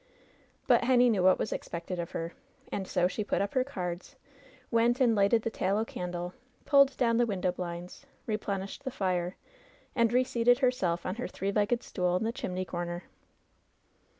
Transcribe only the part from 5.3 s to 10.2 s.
the tallow candle, pulled down the window blinds, replenished the fire, and